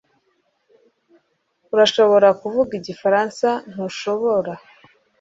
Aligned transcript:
Urashobora 1.73 2.27
kuvuga 2.41 2.71
igifaransa, 2.79 3.47
ntushobora? 3.71 4.53